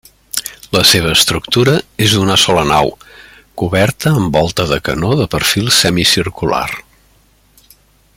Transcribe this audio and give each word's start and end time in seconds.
La 0.75 0.79
seva 0.91 1.09
estructura 1.17 1.75
és 2.05 2.15
d'una 2.15 2.37
sola 2.43 2.63
nau, 2.71 2.89
coberta 3.63 4.15
amb 4.21 4.39
volta 4.39 4.67
de 4.73 4.79
canó 4.89 5.11
de 5.21 5.29
perfil 5.35 5.71
semicircular. 5.81 6.67